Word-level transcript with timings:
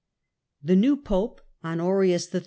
The 0.63 0.75
new 0.75 0.97
pope, 0.97 1.41
Honorius 1.63 2.33
III. 2.33 2.39